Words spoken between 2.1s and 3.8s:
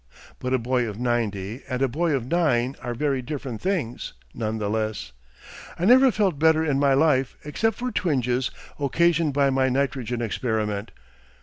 of nine are very different